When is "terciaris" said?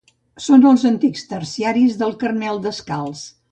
1.35-2.01